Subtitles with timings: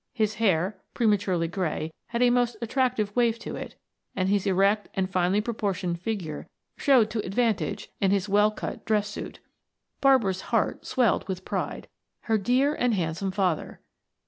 [0.13, 3.75] His hair, prematurely gray, had a most attractive wave to it,
[4.15, 9.07] and his erect and finely proportioned figure showed to advantage in his well cut dress
[9.07, 9.41] suit.
[10.01, 11.87] Barbara's heart swelled with pride
[12.21, 13.79] her dear and handsome father!